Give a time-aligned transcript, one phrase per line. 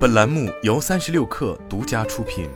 [0.00, 2.48] 本栏目由三十六氪独家出品。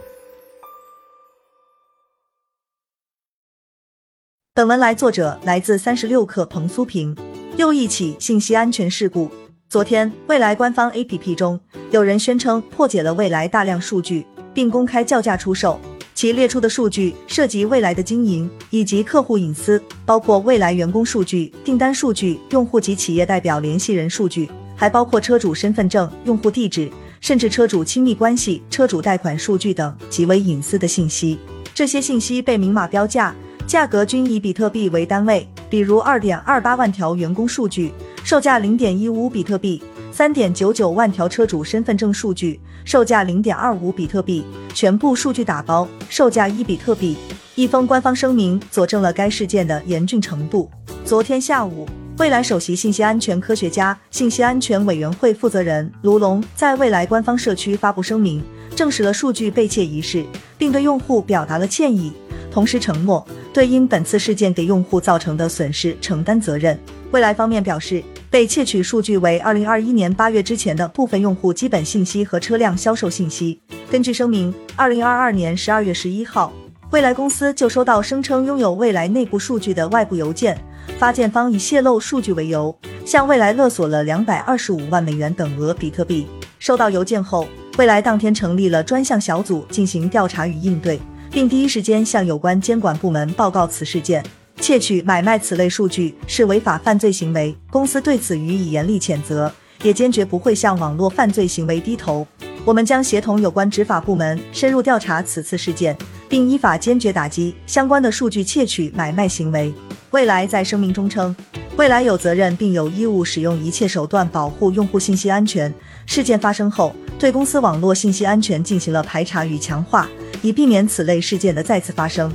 [4.54, 7.14] 本文来作者来自三十六氪彭苏平。
[7.58, 9.30] 又一起信息安全事故。
[9.68, 11.60] 昨天，未来官方 APP 中
[11.90, 15.78] 有人宣称破解了未来大量数据，并公开叫价出售。
[16.14, 26.90] 其列出的数据涉及未来的经营以及客户隐私，包括未来员工数据、订单数据、用户及企业代表联系人数据，还包括车主身份证、用户地址。
[27.24, 31.38] 甚至车主亲密关系、车主贷款数据等极为隐私的信息，
[31.74, 33.34] 这些信息被明码标价，
[33.66, 35.48] 价格均以比特币为单位。
[35.70, 39.80] 比如二点二八万条员工数据，售价零点一五比特币；
[40.12, 44.44] 三点九九万条车主身份证数据，售价零点二五比特币，
[44.74, 47.16] 全部数据打包，售价一比特币。
[47.54, 50.70] 一封官方声明佐证了该事件的严峻程度。
[51.06, 51.88] 昨天下午。
[52.16, 58.40] 未来首席信息安全科学家、信息安全委员会负责人卢龙在未来官方社区发布声明，
[58.76, 60.24] 证实了数据被窃一事，
[60.56, 62.12] 并对用户表达了歉意，
[62.52, 66.78] 同时承诺对因本次事件给用户造成的损失承担责任。
[67.10, 73.60] 未来方面表示，被窃取数据为二零二一年八月之前的部分用户基本信息和车辆销售信息。
[73.90, 76.52] 根据声明，二零二二年十二月十一号，
[76.94, 80.56] 未来公司就收到声称拥有未来内部数据的外部邮件。
[80.96, 82.72] 发件方以泄露数据为由，
[83.04, 86.24] 向未来勒索了两百二十五万美元等额比特币。
[86.60, 91.00] 收到邮件后，未来当天成立了专项小组进行调查与应对，
[91.32, 94.24] 并第一时间向有关监管部门报告此事件。
[94.60, 102.24] 窃取、买卖此类数据是违法犯罪行为，公司对此予以严厉谴责，也坚决不会向网络犯罪行为低头。
[102.64, 105.94] 我们将协同有关执法部门深入调查此次事件，
[106.30, 109.72] 并依法坚决打击相关的数据窃取、买卖行为。
[110.12, 111.36] 未来在声明中称，
[111.76, 115.72] 未来有责任并有义务使用一切手段保护用户信息安全。
[116.06, 120.08] 事件发生后，对公司网络信息安全进行了排查与强化，
[120.40, 122.32] 以避免此类事件的再次发生。